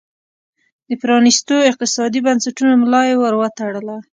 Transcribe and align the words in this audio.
د 0.87 0.91
پرانیستو 1.01 1.55
اقتصادي 1.69 2.19
بنسټونو 2.27 2.73
ملا 2.81 3.01
یې 3.09 3.15
ور 3.21 3.33
وتړله. 3.37 3.97